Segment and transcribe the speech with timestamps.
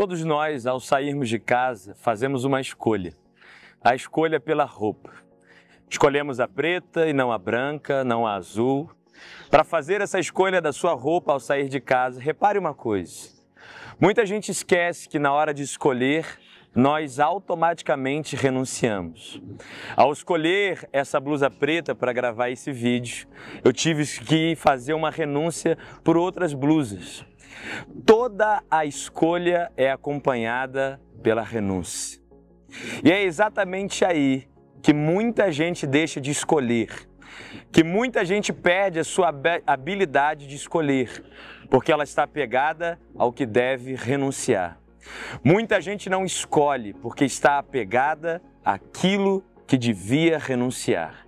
[0.00, 3.12] Todos nós, ao sairmos de casa, fazemos uma escolha.
[3.84, 5.12] A escolha pela roupa.
[5.90, 8.90] Escolhemos a preta e não a branca, não a azul.
[9.50, 13.28] Para fazer essa escolha da sua roupa ao sair de casa, repare uma coisa.
[14.00, 16.24] Muita gente esquece que na hora de escolher,
[16.74, 19.38] nós automaticamente renunciamos.
[19.94, 23.28] Ao escolher essa blusa preta para gravar esse vídeo,
[23.62, 27.28] eu tive que fazer uma renúncia por outras blusas.
[28.04, 32.20] Toda a escolha é acompanhada pela renúncia.
[33.04, 34.48] E é exatamente aí
[34.82, 37.08] que muita gente deixa de escolher,
[37.70, 39.32] que muita gente perde a sua
[39.66, 41.22] habilidade de escolher,
[41.68, 44.78] porque ela está pegada ao que deve renunciar.
[45.42, 51.26] Muita gente não escolhe porque está apegada àquilo que devia renunciar.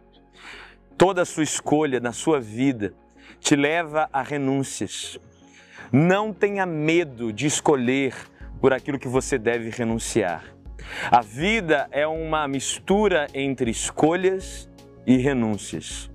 [0.97, 2.95] Toda a sua escolha na sua vida
[3.41, 5.19] te leva a renúncias.
[5.93, 8.15] Não tenha medo de escolher
[8.63, 10.43] por aquilo que você deve renunciar.
[11.11, 14.71] A vida é uma mistura entre escolhas
[15.07, 16.11] e renúncias.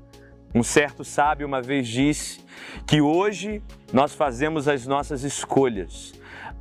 [0.55, 2.39] Um certo sábio uma vez disse
[2.88, 3.61] que hoje
[3.94, 6.14] nós fazemos as nossas escolhas,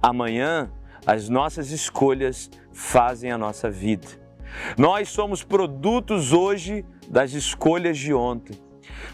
[0.03, 0.70] amanhã
[1.06, 4.09] as nossas escolhas fazem a nossa vida.
[4.77, 8.59] Nós somos produtos hoje das escolhas de ontem.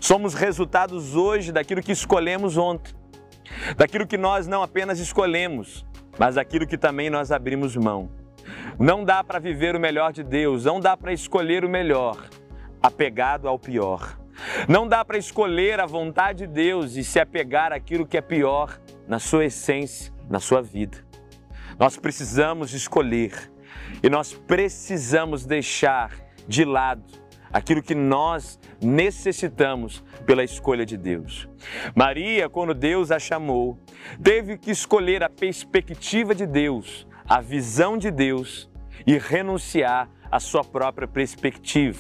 [0.00, 3.00] Somos resultados hoje daquilo que escolhemos ontem.
[3.76, 5.84] Daquilo que nós não apenas escolhemos,
[6.18, 8.10] mas daquilo que também nós abrimos mão.
[8.78, 12.28] Não dá para viver o melhor de Deus, não dá para escolher o melhor,
[12.82, 14.18] apegado ao pior.
[14.68, 18.80] Não dá para escolher a vontade de Deus e se apegar àquilo que é pior
[19.06, 20.98] na sua essência, na sua vida.
[21.78, 23.52] Nós precisamos escolher
[24.02, 26.10] e nós precisamos deixar
[26.48, 27.21] de lado
[27.52, 31.48] aquilo que nós necessitamos pela escolha de Deus.
[31.94, 33.78] Maria, quando Deus a chamou,
[34.22, 38.70] teve que escolher a perspectiva de Deus, a visão de Deus
[39.06, 41.98] e renunciar à sua própria perspectiva.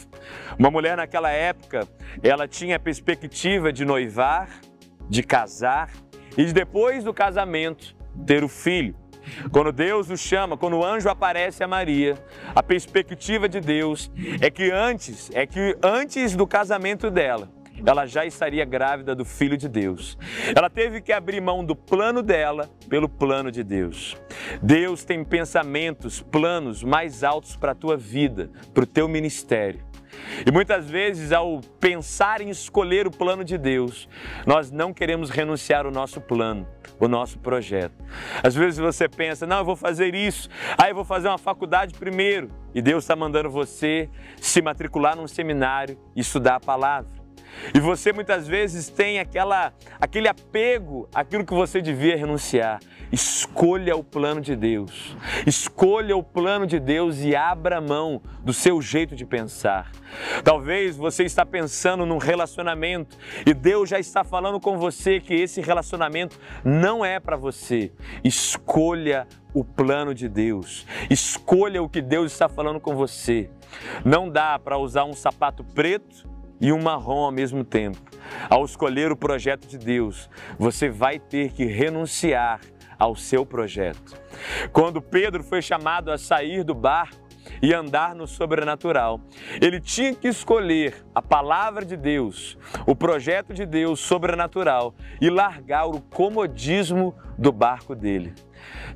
[0.58, 1.86] Uma mulher naquela época,
[2.22, 4.48] ela tinha a perspectiva de noivar,
[5.08, 5.90] de casar
[6.36, 7.94] e depois do casamento
[8.26, 9.01] ter o filho.
[9.50, 12.16] Quando Deus o chama, quando o anjo aparece a Maria,
[12.54, 14.10] a perspectiva de Deus
[14.40, 17.48] é que antes, é que antes do casamento dela,
[17.84, 20.16] ela já estaria grávida do filho de Deus.
[20.54, 24.16] Ela teve que abrir mão do plano dela pelo plano de Deus.
[24.62, 29.91] Deus tem pensamentos, planos mais altos para a tua vida, para o teu ministério.
[30.46, 34.08] E muitas vezes, ao pensar em escolher o plano de Deus,
[34.46, 36.66] nós não queremos renunciar ao nosso plano,
[36.98, 37.94] o nosso projeto.
[38.42, 41.94] Às vezes você pensa, não, eu vou fazer isso, aí eu vou fazer uma faculdade
[41.94, 47.21] primeiro, e Deus está mandando você se matricular num seminário e estudar a palavra.
[47.74, 52.80] E você muitas vezes tem aquela, aquele apego àquilo que você devia renunciar.
[53.10, 55.16] Escolha o plano de Deus.
[55.46, 59.92] Escolha o plano de Deus e abra mão do seu jeito de pensar.
[60.42, 65.60] Talvez você está pensando num relacionamento e Deus já está falando com você que esse
[65.60, 67.92] relacionamento não é para você.
[68.24, 70.86] Escolha o plano de Deus.
[71.10, 73.50] Escolha o que Deus está falando com você.
[74.04, 76.31] Não dá para usar um sapato preto
[76.62, 78.00] e um marrom ao mesmo tempo.
[78.48, 82.60] Ao escolher o projeto de Deus, você vai ter que renunciar
[82.96, 84.16] ao seu projeto.
[84.72, 87.21] Quando Pedro foi chamado a sair do barco
[87.60, 89.20] e andar no sobrenatural,
[89.60, 95.86] ele tinha que escolher a palavra de Deus, o projeto de Deus sobrenatural e largar
[95.86, 98.34] o comodismo do barco dele.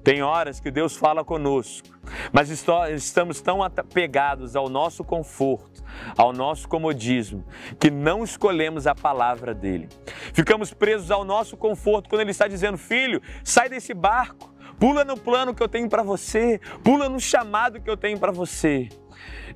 [0.02, 1.88] Tem horas que Deus fala conosco,
[2.32, 5.82] mas estamos tão apegados ao nosso conforto,
[6.16, 7.44] ao nosso comodismo,
[7.78, 9.88] que não escolhemos a palavra dele.
[10.32, 15.16] Ficamos presos ao nosso conforto quando ele está dizendo: Filho, sai desse barco, pula no
[15.16, 18.88] plano que eu tenho para você, pula no chamado que eu tenho para você.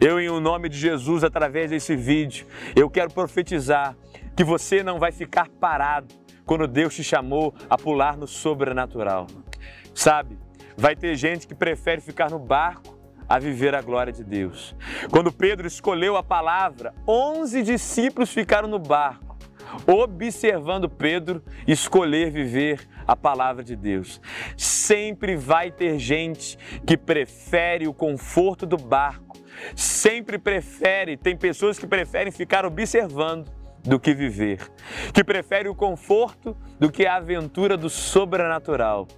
[0.00, 3.96] Eu, em o nome de Jesus, através desse vídeo, eu quero profetizar
[4.34, 6.14] que você não vai ficar parado
[6.46, 9.26] quando Deus te chamou a pular no sobrenatural.
[9.94, 10.38] Sabe,
[10.76, 14.74] vai ter gente que prefere ficar no barco a viver a glória de Deus.
[15.10, 19.36] Quando Pedro escolheu a palavra, 11 discípulos ficaram no barco,
[19.86, 24.20] observando Pedro escolher viver a palavra de Deus.
[24.56, 29.36] Sempre vai ter gente que prefere o conforto do barco,
[29.74, 33.50] sempre prefere, tem pessoas que preferem ficar observando
[33.82, 34.60] do que viver,
[35.12, 39.08] que prefere o conforto do que a aventura do sobrenatural.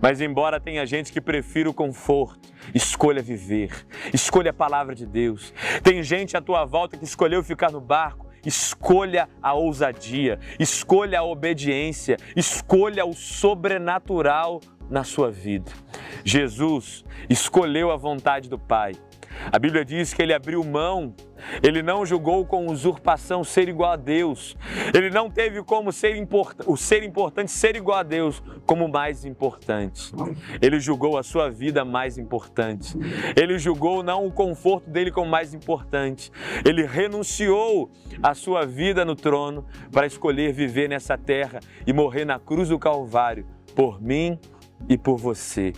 [0.00, 5.52] Mas embora tenha gente que prefira o conforto, escolha viver, escolha a palavra de Deus.
[5.82, 11.24] Tem gente à tua volta que escolheu ficar no barco, escolha a ousadia, escolha a
[11.24, 14.60] obediência, escolha o sobrenatural
[14.90, 15.72] na sua vida.
[16.24, 18.92] Jesus escolheu a vontade do Pai.
[19.50, 21.14] A Bíblia diz que ele abriu mão,
[21.62, 24.56] ele não julgou com usurpação ser igual a Deus,
[24.94, 26.56] ele não teve como ser import...
[26.66, 30.12] o ser importante ser igual a Deus como mais importante.
[30.60, 32.96] Ele julgou a sua vida mais importante.
[33.36, 36.30] Ele julgou não o conforto dele como mais importante.
[36.64, 37.90] Ele renunciou
[38.22, 42.78] à sua vida no trono para escolher viver nessa terra e morrer na cruz do
[42.78, 44.38] Calvário por mim
[44.88, 45.72] e por você.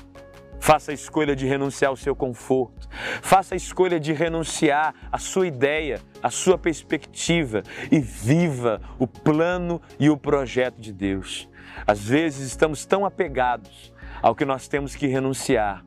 [0.61, 2.89] Faça a escolha de renunciar ao seu conforto.
[3.23, 9.81] Faça a escolha de renunciar à sua ideia, à sua perspectiva e viva o plano
[9.99, 11.49] e o projeto de Deus.
[11.87, 13.93] Às vezes estamos tão apegados
[14.23, 15.85] ao que nós temos que renunciar,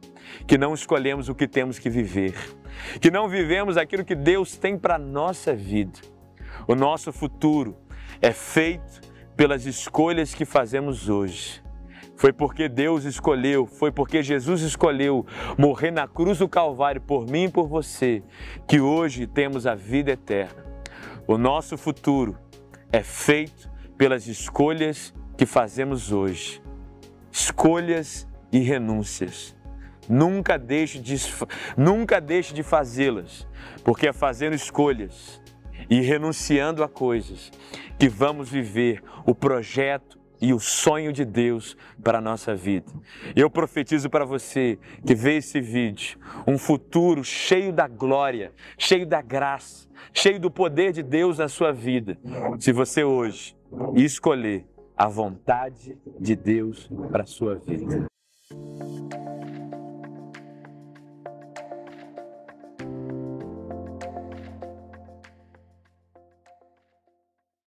[0.47, 2.35] que não escolhemos o que temos que viver,
[3.01, 5.99] que não vivemos aquilo que Deus tem para a nossa vida.
[6.67, 7.77] O nosso futuro
[8.21, 9.01] é feito
[9.35, 11.61] pelas escolhas que fazemos hoje.
[12.19, 15.25] Foi porque Deus escolheu, foi porque Jesus escolheu
[15.57, 18.21] morrer na cruz do Calvário por mim e por você,
[18.67, 20.65] que hoje temos a vida eterna.
[21.25, 22.37] O nosso futuro
[22.91, 26.61] é feito pelas escolhas que fazemos hoje.
[27.31, 29.55] Escolhas e renúncias.
[30.09, 31.15] Nunca deixe de,
[31.77, 33.47] nunca deixe de fazê-las,
[33.81, 35.41] porque é fazendo escolhas
[35.89, 37.49] e renunciando a coisas
[37.97, 42.91] que vamos viver o projeto e o sonho de Deus para a nossa vida.
[43.35, 49.21] Eu profetizo para você que vê esse vídeo, um futuro cheio da glória, cheio da
[49.21, 52.17] graça, cheio do poder de Deus na sua vida.
[52.59, 53.55] Se você hoje
[53.95, 54.65] escolher
[54.97, 58.09] a vontade de Deus para a sua vida.